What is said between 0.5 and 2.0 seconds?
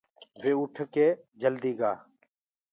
اُٺ ڪي جلدي آگآ۔